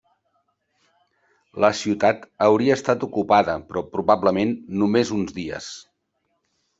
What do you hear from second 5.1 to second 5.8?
uns dies.